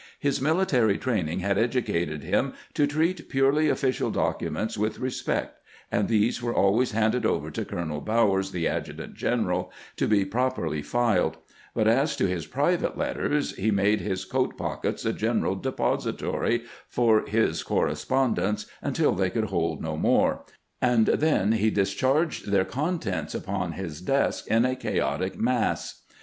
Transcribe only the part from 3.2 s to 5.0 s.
purely official documents with